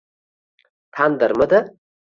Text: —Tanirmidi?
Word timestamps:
—Tanirmidi? 1.01 1.63